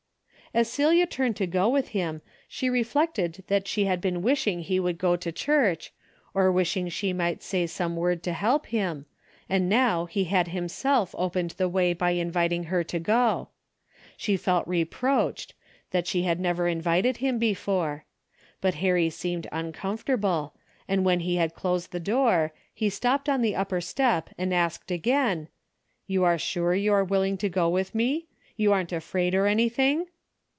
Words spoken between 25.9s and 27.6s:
You are sure you are willing to